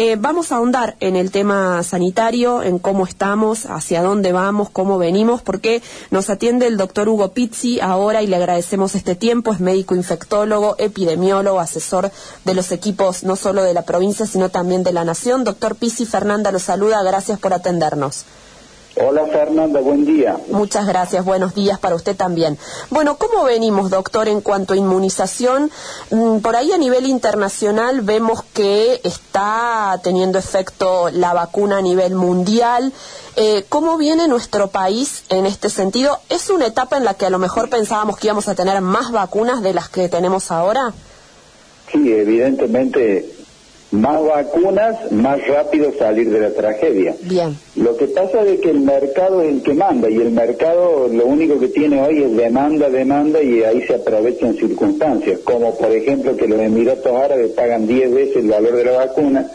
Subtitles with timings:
[0.00, 4.96] Eh, vamos a ahondar en el tema sanitario, en cómo estamos, hacia dónde vamos, cómo
[4.96, 5.82] venimos, porque
[6.12, 9.52] nos atiende el doctor Hugo Pizzi ahora y le agradecemos este tiempo.
[9.52, 12.12] Es médico infectólogo, epidemiólogo, asesor
[12.44, 15.42] de los equipos no solo de la provincia, sino también de la nación.
[15.42, 17.02] Doctor Pizzi, Fernanda lo saluda.
[17.02, 18.24] Gracias por atendernos.
[19.00, 20.36] Hola Fernanda, buen día.
[20.50, 22.58] Muchas gracias, buenos días para usted también.
[22.90, 25.70] Bueno, ¿cómo venimos, doctor, en cuanto a inmunización?
[26.10, 32.16] Mm, por ahí a nivel internacional vemos que está teniendo efecto la vacuna a nivel
[32.16, 32.92] mundial.
[33.36, 36.18] Eh, ¿Cómo viene nuestro país en este sentido?
[36.28, 39.12] ¿Es una etapa en la que a lo mejor pensábamos que íbamos a tener más
[39.12, 40.92] vacunas de las que tenemos ahora?
[41.92, 43.37] Sí, evidentemente
[43.90, 47.14] más vacunas, más rápido salir de la tragedia.
[47.22, 47.56] Bien.
[47.76, 51.26] Lo que pasa es que el mercado es el que manda y el mercado lo
[51.26, 56.36] único que tiene hoy es demanda, demanda y ahí se aprovechan circunstancias, como por ejemplo
[56.36, 59.50] que los Emiratos Árabes pagan 10 veces el valor de la vacuna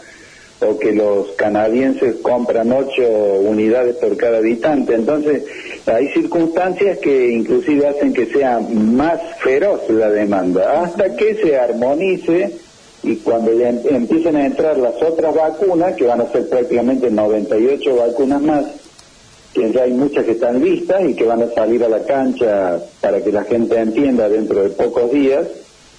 [0.60, 3.02] o que los canadienses compran 8
[3.40, 4.94] unidades por cada habitante.
[4.94, 5.44] Entonces,
[5.86, 12.63] hay circunstancias que inclusive hacen que sea más feroz la demanda, hasta que se armonice
[13.04, 17.10] y cuando ya em, empiecen a entrar las otras vacunas, que van a ser prácticamente
[17.10, 18.64] 98 vacunas más,
[19.52, 22.78] que ya hay muchas que están listas y que van a salir a la cancha
[23.00, 25.46] para que la gente entienda dentro de pocos días,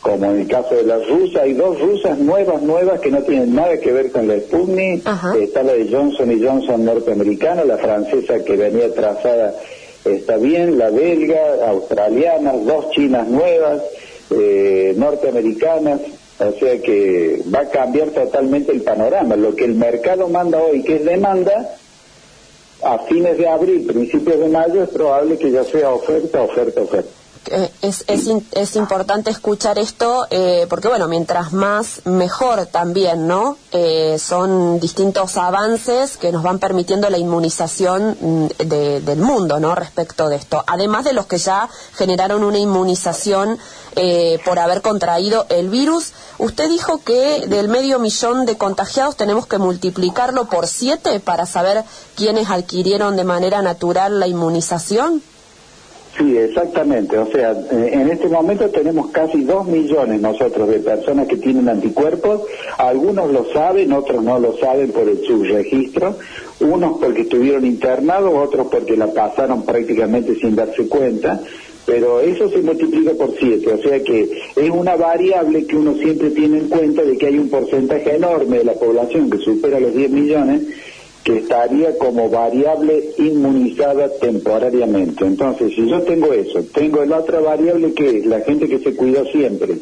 [0.02, 3.56] como en el caso de las rusas, hay dos rusas nuevas, nuevas que no tienen
[3.56, 5.08] nada que ver con la Sputnik,
[5.40, 9.56] está la de Johnson y Johnson norteamericana, la francesa que venía trazada
[10.06, 13.82] está bien, la belga, australiana, dos chinas nuevas,
[14.30, 16.02] eh, norteamericanas,
[16.40, 19.36] o sea que va a cambiar totalmente el panorama.
[19.36, 21.78] Lo que el mercado manda hoy, que es demanda,
[22.84, 27.15] a fines de abril, principios de mayo, es probable que ya sea oferta, oferta, oferta.
[27.48, 33.58] Eh, es, es, es, importante escuchar esto eh, porque, bueno, mientras más, mejor también, ¿no?
[33.72, 39.76] Eh, son distintos avances que nos van permitiendo la inmunización mm, del mundo, ¿no?
[39.76, 40.64] Respecto de esto.
[40.66, 43.60] Además de los que ya generaron una inmunización
[44.44, 49.58] por haber contraído el virus, usted dijo que del medio millón de contagiados tenemos que
[49.58, 51.86] multiplicarlo por siete para saber
[52.18, 55.24] quiénes adquirieron de manera natural la inmunización.
[56.18, 57.18] Sí, exactamente.
[57.18, 61.68] O sea, eh, en este momento tenemos casi dos millones nosotros de personas que tienen
[61.68, 62.44] anticuerpos.
[62.78, 66.18] Algunos lo saben, otros no lo saben por el subregistro.
[66.62, 71.42] Unos porque estuvieron internados, otros porque la pasaron prácticamente sin darse cuenta.
[71.86, 76.32] Pero eso se multiplica por siete, o sea que es una variable que uno siempre
[76.32, 79.94] tiene en cuenta de que hay un porcentaje enorme de la población que supera los
[79.94, 80.64] 10 millones
[81.26, 85.26] que estaría como variable inmunizada temporariamente.
[85.26, 88.96] Entonces, si yo tengo eso, tengo la otra variable que es la gente que se
[88.96, 89.76] cuidó siempre.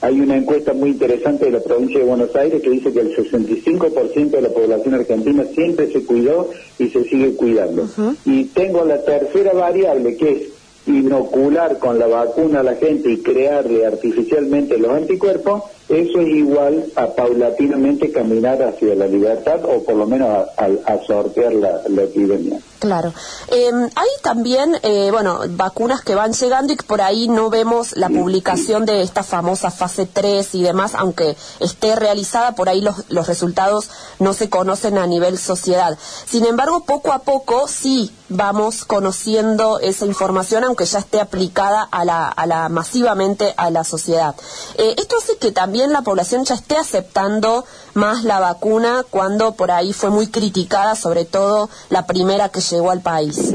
[0.00, 3.16] Hay una encuesta muy interesante de la provincia de Buenos Aires que dice que el
[3.16, 7.88] 65% de la población argentina siempre se cuidó y se sigue cuidando.
[8.24, 10.42] Y tengo la tercera variable que es
[10.86, 16.86] inocular con la vacuna a la gente y crearle artificialmente los anticuerpos, eso es igual
[16.96, 22.58] a paulatinamente caminar hacia la libertad o por lo menos a, sortear la, epidemia.
[22.78, 23.12] Claro.
[23.48, 28.08] Em, hay también, eh, bueno, vacunas que van llegando y por ahí no vemos la
[28.08, 33.26] publicación de esta famosa fase 3 y demás, aunque esté realizada, por ahí los, los
[33.26, 35.98] resultados no se conocen a nivel sociedad.
[36.26, 42.04] Sin embargo, poco a poco sí vamos conociendo esa información, aunque ya esté aplicada a
[42.04, 44.34] la, a la masivamente a la sociedad.
[44.76, 47.64] Eh, esto hace que también también la población ya esté aceptando
[47.94, 52.92] más la vacuna cuando por ahí fue muy criticada, sobre todo la primera que llegó
[52.92, 53.52] al país?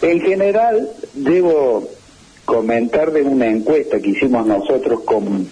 [0.00, 1.86] En general, debo
[2.46, 5.50] comentar de una encuesta que hicimos nosotros con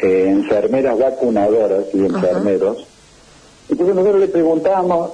[0.00, 2.86] eh, enfermeras vacunadoras y enfermeros.
[3.68, 5.10] Entonces nosotros le preguntamos,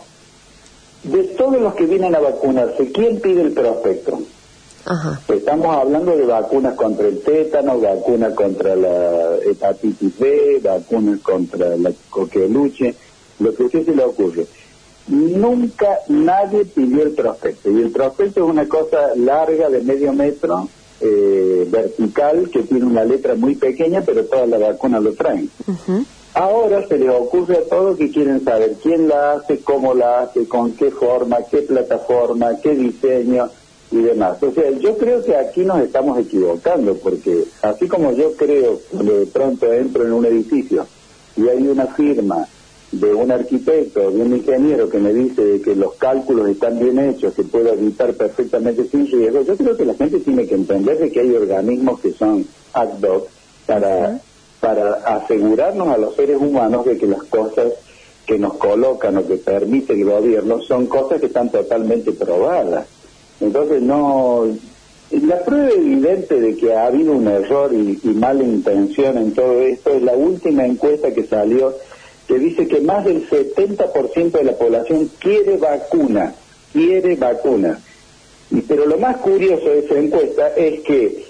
[1.04, 4.20] de todos los que vienen a vacunarse, ¿quién pide el prospecto?
[5.28, 11.90] Estamos hablando de vacunas contra el tétano, vacunas contra la hepatitis B, vacunas contra la
[12.10, 12.94] coqueluche,
[13.38, 14.46] lo que a usted se le ocurre.
[15.08, 17.70] Nunca nadie pidió el prospecto.
[17.70, 20.68] Y el prospecto es una cosa larga de medio metro,
[21.00, 25.50] eh, vertical, que tiene una letra muy pequeña, pero todas las vacunas lo traen.
[26.34, 30.46] Ahora se les ocurre a todos que quieren saber quién la hace, cómo la hace,
[30.46, 33.48] con qué forma, qué plataforma, qué diseño
[33.94, 34.42] y demás.
[34.42, 39.20] O sea, yo creo que aquí nos estamos equivocando, porque así como yo creo, cuando
[39.20, 40.84] de pronto entro en un edificio
[41.36, 42.48] y hay una firma
[42.90, 47.34] de un arquitecto, de un ingeniero que me dice que los cálculos están bien hechos,
[47.34, 51.10] que puedo evitar perfectamente sin riesgo, yo creo que la gente tiene que entender de
[51.12, 53.28] que hay organismos que son ad hoc
[53.66, 54.20] para,
[54.60, 57.72] para asegurarnos a los seres humanos de que las cosas
[58.26, 62.86] que nos colocan o que permite el gobierno son cosas que están totalmente probadas.
[63.40, 64.46] Entonces no,
[65.22, 69.90] la prueba evidente de que ha habido un error y, mala intención en todo esto
[69.90, 71.74] es la última encuesta que salió
[72.26, 76.34] que dice que más del 70% de la población quiere vacuna,
[76.72, 77.78] quiere vacuna.
[78.50, 81.24] Y, pero lo más curioso de esa encuesta es que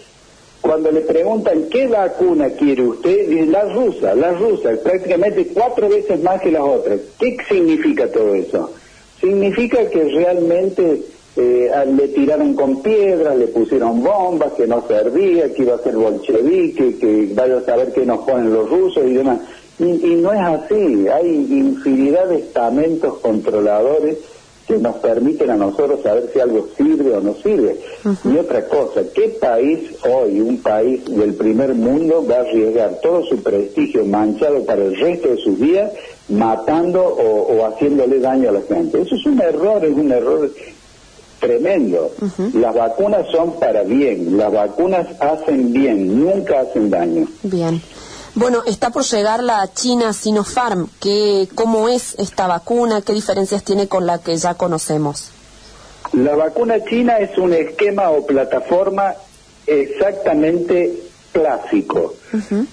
[0.60, 6.22] cuando le preguntan qué vacuna quiere usted, dice la rusa, la rusa, prácticamente cuatro veces
[6.22, 7.00] más que las otras.
[7.18, 8.72] ¿Qué significa todo eso?
[9.20, 11.02] Significa que realmente
[11.36, 15.96] eh, le tiraron con piedras, le pusieron bombas, que no servía, que iba a ser
[15.96, 19.40] bolchevique, que vaya a saber qué nos ponen los rusos y demás.
[19.78, 24.18] Y, y no es así, hay infinidad de estamentos controladores
[24.66, 27.76] que nos permiten a nosotros saber si algo sirve o no sirve.
[28.24, 33.24] Y otra cosa, ¿qué país hoy, un país del primer mundo, va a arriesgar todo
[33.24, 35.92] su prestigio manchado para el resto de sus días
[36.28, 39.02] matando o, haciéndole daño a la gente?
[39.02, 40.50] Eso es un error, es un error
[41.44, 42.10] tremendo.
[42.54, 47.26] Las vacunas son para bien, las vacunas hacen bien, nunca hacen daño.
[47.42, 47.82] Bien.
[48.34, 50.88] Bueno, está por llegar la China Sinopharm.
[51.00, 53.02] ¿Qué, ¿Cómo es esta vacuna?
[53.02, 55.30] ¿Qué diferencias tiene con la que ya conocemos?
[56.12, 59.14] La vacuna china es un esquema o plataforma
[59.66, 60.94] exactamente
[61.32, 62.14] clásico,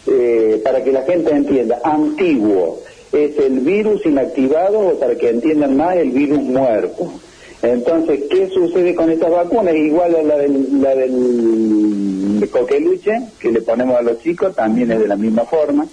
[0.08, 2.80] eh, para que la gente entienda, antiguo.
[3.12, 7.12] Es el virus inactivado o para que entiendan más, el virus muerto.
[7.62, 9.76] Entonces, ¿qué sucede con estas vacunas?
[9.76, 15.00] Igual a la del, la del coqueluche, que le ponemos a los chicos, también es
[15.00, 15.86] de la misma forma.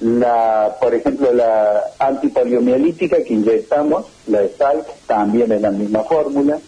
[0.00, 6.58] La, por ejemplo, la antipoliomielítica que inyectamos, la de SALC, también es la misma fórmula.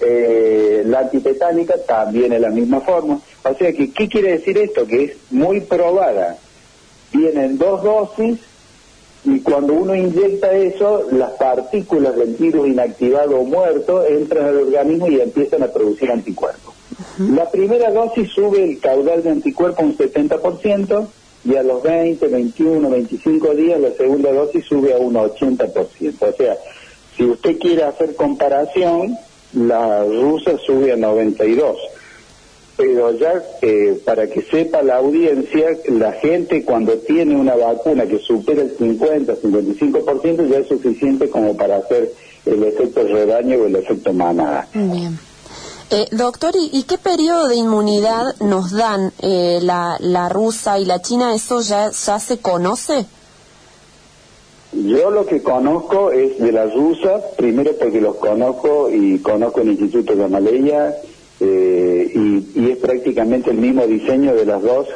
[0.00, 3.20] Eh, la antipetánica también es la misma fórmula.
[3.42, 4.86] O sea que, ¿qué quiere decir esto?
[4.86, 6.36] Que es muy probada.
[7.12, 8.38] Vienen dos dosis
[9.24, 15.08] y cuando uno inyecta eso, las partículas del virus inactivado o muerto entran al organismo
[15.08, 16.74] y empiezan a producir anticuerpos.
[17.18, 21.06] La primera dosis sube el caudal de anticuerpos un 70%
[21.44, 26.14] y a los 20, 21, 25 días la segunda dosis sube a un 80%.
[26.20, 26.56] O sea,
[27.16, 29.16] si usted quiere hacer comparación,
[29.54, 31.76] la rusa sube a 92
[32.76, 38.18] pero ya eh, para que sepa la audiencia, la gente cuando tiene una vacuna que
[38.18, 42.12] supera el 50, 55% ya es suficiente como para hacer
[42.46, 44.68] el efecto rebaño o el efecto manada.
[44.74, 45.18] Bien.
[45.90, 51.00] Eh, doctor, ¿y, qué periodo de inmunidad nos dan eh, la, la rusa y la
[51.00, 51.34] china?
[51.34, 53.06] ¿Eso ya, ya se conoce?
[54.72, 59.68] Yo lo que conozco es de la rusa, primero porque los conozco y conozco el
[59.68, 60.96] Instituto de Amaleya
[61.40, 64.88] eh, y, es prácticamente el mismo diseño de las dos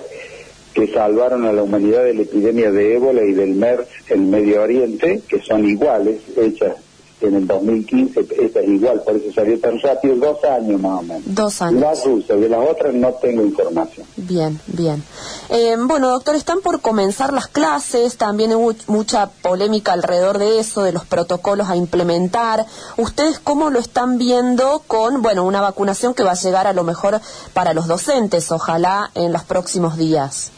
[0.74, 4.62] que salvaron a la humanidad de la epidemia de ébola y del MERS en Medio
[4.62, 6.76] Oriente, que son iguales, hechas
[7.20, 11.02] en el 2015, esta es igual, por eso salió tan rápido, dos años más o
[11.02, 11.22] menos.
[11.26, 11.80] Dos años.
[11.80, 14.06] Las rusas, de las otras no tengo información.
[14.16, 15.02] Bien, bien.
[15.50, 20.82] Eh, bueno, doctor, están por comenzar las clases, también hubo mucha polémica alrededor de eso,
[20.82, 22.66] de los protocolos a implementar.
[22.96, 26.84] ¿Ustedes cómo lo están viendo con, bueno, una vacunación que va a llegar a lo
[26.84, 27.20] mejor
[27.52, 30.52] para los docentes, ojalá en los próximos días?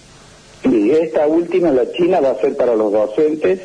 [0.63, 3.61] Sí, esta última, la China, va a ser para los docentes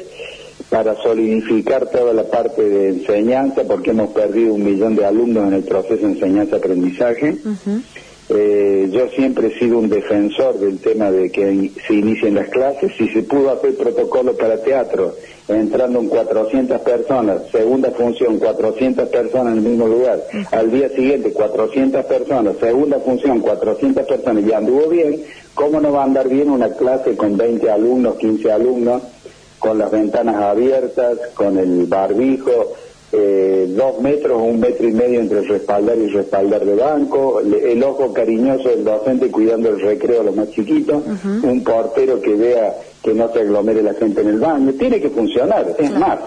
[0.69, 5.53] para solidificar toda la parte de enseñanza, porque hemos perdido un millón de alumnos en
[5.53, 7.37] el proceso de enseñanza-aprendizaje.
[8.27, 12.91] Eh, yo siempre he sido un defensor del tema de que se inicien las clases.
[12.97, 15.13] Si se pudo hacer protocolo para teatro,
[15.47, 21.31] entrando en 400 personas, segunda función, 400 personas en el mismo lugar, al día siguiente
[21.31, 25.21] 400 personas, segunda función, 400 personas, y anduvo bien,
[25.53, 29.03] ¿cómo no va a andar bien una clase con 20 alumnos, 15 alumnos?
[29.65, 32.73] Con las ventanas abiertas, con el barbijo,
[33.11, 36.75] eh, dos metros o un metro y medio entre el respaldar y el respaldar de
[36.75, 41.01] banco, el ojo cariñoso del docente cuidando el recreo a los más chiquitos,
[41.43, 44.73] un portero que vea que no se aglomere la gente en el baño.
[44.73, 45.75] Tiene que funcionar.
[45.79, 46.19] Es más,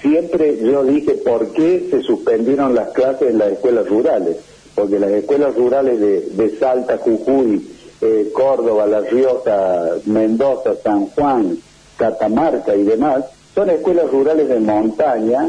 [0.00, 4.38] siempre yo dije por qué se suspendieron las clases en las escuelas rurales,
[4.74, 7.64] porque las escuelas rurales de, Salta, Jujuy,
[8.00, 11.58] eh, Córdoba, La Rioja, Mendoza, San Juan,
[11.96, 13.24] Catamarca y demás,
[13.54, 15.48] son escuelas rurales de montaña,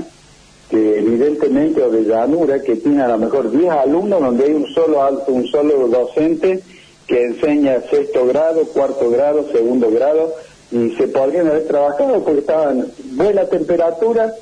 [0.69, 4.67] que evidentemente, o de llanura, que tienen a lo mejor 10 alumnos donde hay un
[4.67, 6.61] solo, un solo docente
[7.05, 10.33] que enseña sexto grado, cuarto grado, segundo grado,
[10.71, 14.33] y se podrían haber trabajado porque estaban buena temperatura,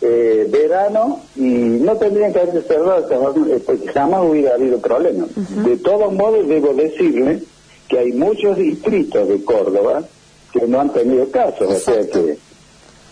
[0.00, 3.06] eh, verano, y no tendrían que haberse cerrado,
[3.46, 5.28] eh, porque jamás hubiera habido problemas.
[5.64, 7.42] De todos modos, debo decirle
[7.88, 10.04] que hay muchos distritos de Córdoba
[10.52, 12.38] que no han tenido caso, o sea que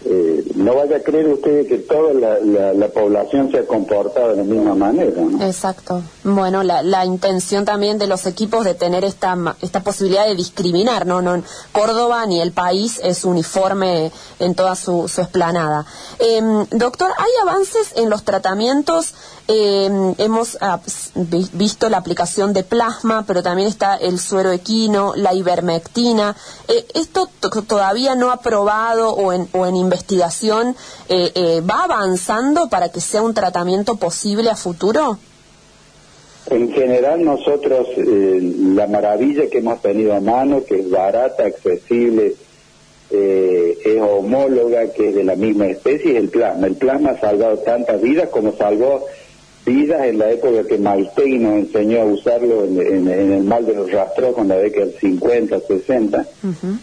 [0.09, 4.45] eh, no vaya a creer usted que toda la, población se ha comportado de la
[4.45, 5.21] misma manera.
[5.41, 6.01] Exacto.
[6.23, 11.23] Bueno, la, intención también de los equipos de tener esta, esta posibilidad de discriminar, ¿no?
[11.23, 15.87] no Córdoba ni el país es uniforme en toda su, su esplanada.
[16.21, 19.15] Em, doctor, ¿hay avances en los tratamientos?
[19.49, 19.89] Eh,
[20.19, 20.81] hemos ah,
[21.53, 26.37] visto la aplicación de plasma, pero también está el suero equino, la ivermectina.
[26.67, 27.29] Eh, ¿Esto
[27.67, 30.75] todavía no aprobado o en, o en investigación
[31.09, 35.19] eh, eh, va avanzando para que sea un tratamiento posible a futuro?
[36.51, 42.35] En general nosotros la maravilla que hemos tenido a mano, que es barata, accesible,
[43.11, 46.69] es homóloga, que es de la misma especie, es el plasma.
[46.69, 49.07] El plasma ha salvado tantas vidas como salvó
[49.67, 53.91] vidas en la época que Maistegui nos enseñó a usarlo en, el mal de los
[53.91, 56.27] rastros con la década del 50, 60.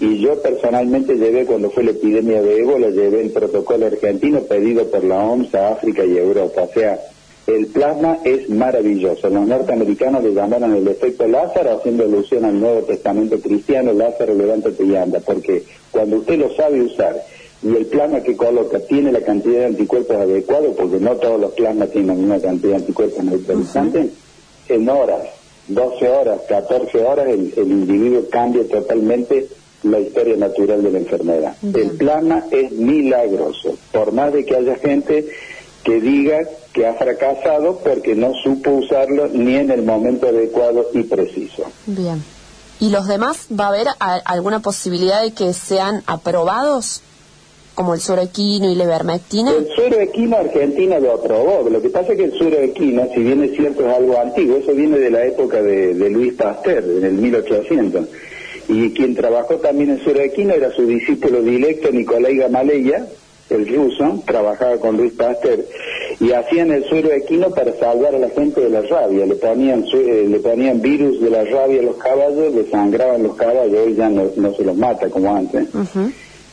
[0.02, 4.86] Y yo personalmente llevé, cuando fue la epidemia de ébola, llevé el protocolo argentino pedido
[4.92, 6.64] por la OMS a África y Europa.
[6.64, 7.00] O sea,
[7.48, 9.30] el plasma es maravilloso.
[9.30, 14.84] Los norteamericanos le llamaron el efecto Lázaro, haciendo alusión al Nuevo Testamento cristiano, Lázaro, levántate
[14.84, 17.16] y anda, porque cuando usted lo sabe usar
[17.64, 21.54] y el plasma que coloca tiene la cantidad de anticuerpos adecuados, porque no todos los
[21.54, 24.12] plasmas tienen una cantidad de anticuerpos neutralizantes,
[24.68, 25.22] en horas,
[25.68, 29.48] 12 horas, 14 horas, el, individuo cambia totalmente
[29.84, 31.56] la historia natural de la enfermedad.
[31.62, 35.26] El plasma es milagroso, por más de que haya gente
[35.84, 36.40] que diga
[36.74, 41.64] que ha fracasado porque no supo usarlo ni en el momento adecuado y preciso.
[41.86, 42.24] Bien.
[42.80, 47.02] ¿Y los demás va a haber alguna posibilidad de que sean aprobados?
[47.76, 49.52] Como el suero equino y la ivermectina?
[49.52, 51.68] El suero equino Argentina lo aprobó.
[51.70, 54.58] Lo que pasa es que el suero equino, si bien es cierto, es algo antiguo.
[54.58, 58.06] Eso viene de la época de, Luis Pasteur, en el 1800.
[58.70, 63.08] Y quien trabajó también en suero equino era su discípulo directo, Nicolai Gamaleya,
[63.50, 65.66] el ruso, trabajaba con Luis Pasteur.
[66.20, 69.26] Y hacían el suero equino para salvar a la gente de la rabia.
[69.26, 73.36] Le ponían, eh, le ponían virus de la rabia a los caballos, le sangraban los
[73.36, 75.68] caballos, hoy ya no, se los mata como antes.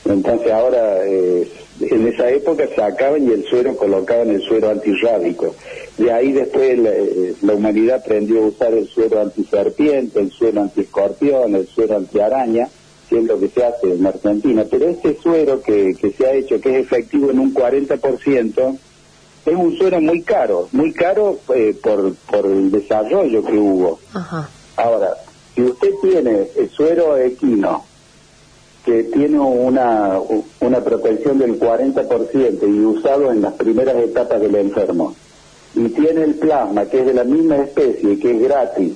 [0.04, 1.48] Entonces ahora, eh,
[1.80, 5.54] en esa época sacaban y el suero colocaban el suero antirrábico.
[5.98, 11.54] De ahí después eh, la, humanidad aprendió a usar el suero antiserpiente, el suero antiescorpión,
[11.54, 12.68] el suero antiaraña,
[13.08, 14.64] que es lo que se hace en Argentina.
[14.70, 18.78] Pero este suero que, que se ha hecho, que es efectivo en un 40%,
[19.46, 23.98] es un suero muy caro, muy caro eh, por, por el desarrollo que hubo.
[24.76, 25.14] Ahora,
[25.54, 27.84] si usted tiene el suero equino,
[28.84, 30.18] que tiene una,
[30.60, 35.14] una protección del 40% y usado en las primeras etapas del enfermo.
[35.74, 38.92] Y tiene el plasma, que es de la misma especie, que es gratis,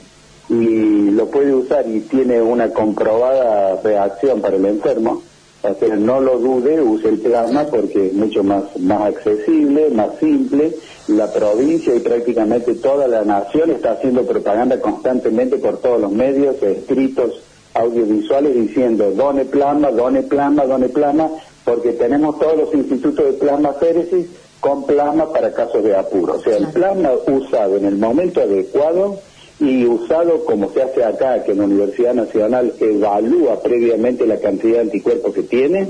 [0.48, 5.22] y lo puede usar y tiene una comprobada reacción para el enfermo.
[5.62, 10.18] O sea, no lo dude, use el plasma porque es mucho más, más accesible, más
[10.18, 10.74] simple.
[11.08, 16.62] La provincia y prácticamente toda la nación está haciendo propaganda constantemente por todos los medios
[16.62, 17.40] escritos
[17.74, 21.30] audiovisuales diciendo done plasma, done plasma, done plasma,
[21.64, 24.26] porque tenemos todos los institutos de plasma féresis
[24.60, 26.34] con plasma para casos de apuro.
[26.34, 29.18] O sea, el plasma usado en el momento adecuado
[29.60, 34.76] y usado como se hace acá, que en la Universidad Nacional evalúa previamente la cantidad
[34.76, 35.88] de anticuerpos que tiene,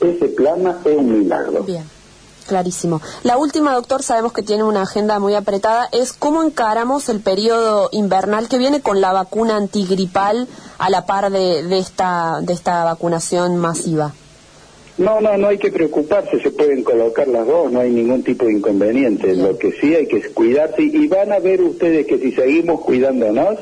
[0.00, 1.62] ese plasma es un milagro.
[1.64, 1.84] Bien.
[2.46, 3.00] Clarísimo.
[3.22, 7.88] La última, doctor, sabemos que tiene una agenda muy apretada, es cómo encaramos el periodo
[7.92, 12.84] invernal que viene con la vacuna antigripal a la par de, de, esta, de esta
[12.84, 14.12] vacunación masiva.
[14.98, 18.44] No, no, no hay que preocuparse, se pueden colocar las dos, no hay ningún tipo
[18.44, 19.34] de inconveniente.
[19.34, 22.82] Lo que sí hay que es cuidarse y van a ver ustedes que si seguimos
[22.82, 23.58] cuidándonos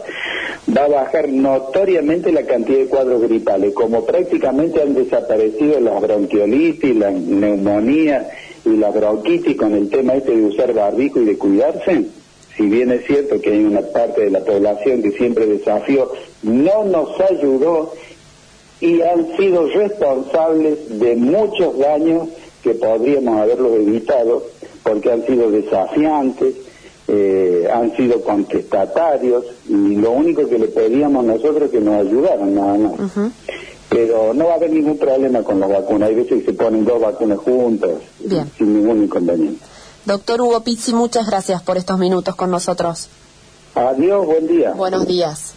[0.77, 3.73] va a bajar notoriamente la cantidad de cuadros gripales.
[3.75, 8.29] Como prácticamente han desaparecido las bronquiolitis, la neumonía
[8.73, 12.07] y la bronquitis con el tema este de usar barbico y de cuidarse,
[12.57, 16.11] si bien es cierto que hay una parte de la población que siempre desafió,
[16.43, 17.93] no nos ayudó
[18.81, 22.29] y han sido responsables de muchos daños
[22.63, 24.43] que podríamos haberlos evitado
[24.83, 26.55] porque han sido desafiantes,
[27.09, 32.55] eh, han sido contestatarios y lo único que le pedíamos nosotros es que nos ayudaran
[32.55, 32.93] nada más
[33.91, 36.07] pero no va a haber ningún problema con la vacuna.
[36.07, 37.91] Hay veces que se ponen dos vacunas juntas
[38.57, 39.63] sin ningún inconveniente.
[40.07, 43.09] Doctor Hugo Pizzi, muchas gracias por estos minutos con nosotros.
[43.75, 44.73] Adiós, buen día.
[44.73, 45.55] Buenos días.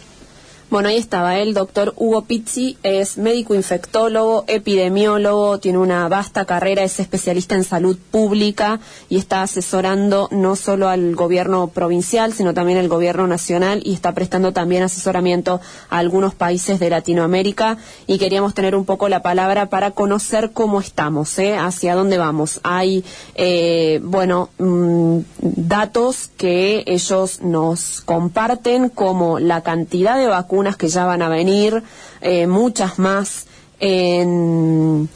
[0.70, 6.82] Bueno, ahí estaba el doctor Hugo Pizzi, es médico infectólogo, epidemiólogo, tiene una vasta carrera,
[6.82, 12.78] es especialista en salud pública y está asesorando no solo al gobierno provincial, sino también
[12.78, 18.54] al gobierno nacional y está prestando también asesoramiento a algunos países de Latinoamérica y queríamos
[18.54, 21.56] tener un poco la palabra para conocer cómo estamos, ¿eh?
[21.56, 22.60] hacia dónde vamos.
[22.64, 23.04] Hay,
[23.34, 31.04] eh, bueno, mm, datos que ellos nos comparten como la cantidad de vacunas que ya
[31.04, 31.82] van a venir,
[32.20, 33.46] eh, muchas más
[33.80, 35.08] en,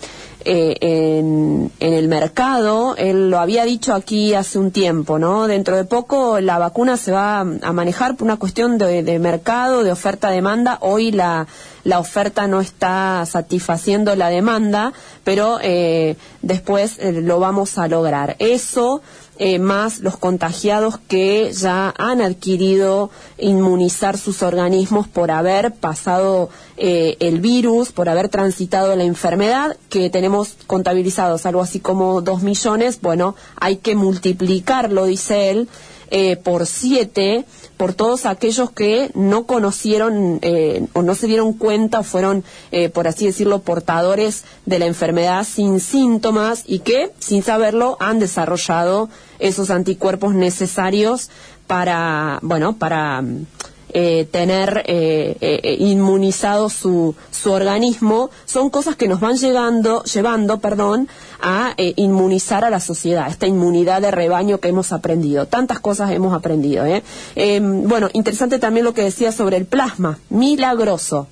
[0.44, 2.94] eh, en, en, el mercado.
[2.96, 5.46] Él lo había dicho aquí hace un tiempo, ¿no?
[5.46, 9.82] Dentro de poco la vacuna se va a manejar por una cuestión de, de mercado,
[9.82, 10.78] de oferta-demanda.
[10.80, 11.46] Hoy la,
[11.88, 14.92] la oferta no está satisfaciendo la demanda,
[15.24, 18.36] pero eh, después eh, lo vamos a lograr.
[18.40, 19.00] Eso
[19.38, 27.16] eh, más los contagiados que ya han adquirido inmunizar sus organismos por haber pasado eh,
[27.20, 33.00] el virus, por haber transitado la enfermedad, que tenemos contabilizados algo así como dos millones,
[33.00, 35.68] bueno, hay que multiplicarlo, dice él,
[36.10, 37.44] eh, por siete
[37.78, 42.88] por todos aquellos que no conocieron eh, o no se dieron cuenta o fueron, eh,
[42.88, 49.08] por así decirlo, portadores de la enfermedad sin síntomas y que, sin saberlo, han desarrollado
[49.38, 51.30] esos anticuerpos necesarios
[51.68, 53.22] para, bueno, para
[53.90, 60.58] eh, tener eh, eh, inmunizado su, su organismo, son cosas que nos van llegando, llevando
[60.58, 61.08] perdón,
[61.40, 65.46] a inmunizar a la sociedad, esta inmunidad de rebaño que hemos aprendido.
[65.46, 66.84] Tantas cosas hemos aprendido.
[67.36, 71.28] Em, bueno, interesante también lo que decía sobre el plasma, milagroso.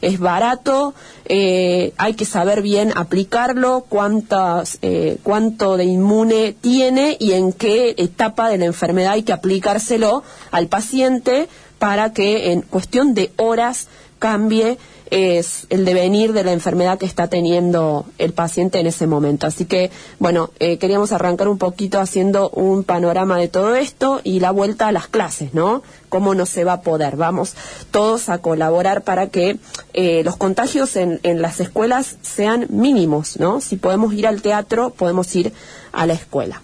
[0.00, 0.94] Es barato,
[1.28, 4.78] hay que saber bien aplicarlo, cuántas,
[5.22, 10.68] cuánto de inmune tiene y en qué etapa de la enfermedad hay que aplicárselo al
[10.68, 11.48] paciente
[11.82, 13.88] para que en cuestión de horas
[14.20, 14.78] cambie
[15.10, 19.48] es el devenir de la enfermedad que está teniendo el paciente en ese momento.
[19.48, 24.38] Así que, bueno, eh, queríamos arrancar un poquito haciendo un panorama de todo esto y
[24.38, 25.82] la vuelta a las clases, ¿no?
[26.08, 27.16] ¿Cómo no se va a poder?
[27.16, 27.54] Vamos
[27.90, 29.58] todos a colaborar para que
[29.92, 33.60] eh, los contagios en, en las escuelas sean mínimos, ¿no?
[33.60, 35.52] Si podemos ir al teatro, podemos ir
[35.90, 36.60] a la escuela.